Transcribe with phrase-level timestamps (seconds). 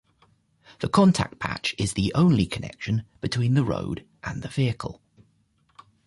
[0.79, 4.99] The contact patch is the only connection between the road and the vehicle.